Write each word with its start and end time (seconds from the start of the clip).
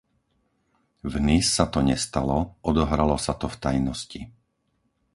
V 1.05 1.13
Nice 1.27 1.49
sa 1.57 1.65
to 1.73 1.79
nestalo, 1.89 2.39
odohralo 2.69 3.15
sa 3.25 3.33
to 3.41 3.45
v 3.51 3.59
tajnosti. 3.63 4.21